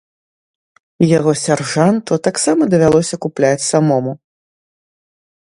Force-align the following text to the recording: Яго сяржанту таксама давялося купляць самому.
Яго 1.17 1.31
сяржанту 1.45 2.13
таксама 2.29 2.63
давялося 2.73 3.15
купляць 3.27 3.67
самому. 3.71 4.19